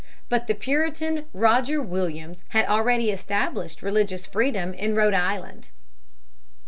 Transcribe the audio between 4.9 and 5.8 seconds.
Rhode Island (p.